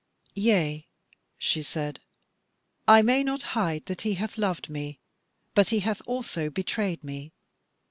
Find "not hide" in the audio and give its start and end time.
3.23-3.85